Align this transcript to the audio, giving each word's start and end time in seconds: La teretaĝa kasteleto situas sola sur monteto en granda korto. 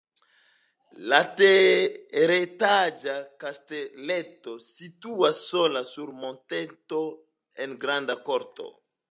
La 1.11 1.17
teretaĝa 1.41 3.15
kasteleto 3.43 4.55
situas 4.69 5.43
sola 5.51 5.85
sur 5.93 6.11
monteto 6.25 7.05
en 7.67 7.79
granda 7.87 8.19
korto. 8.33 8.69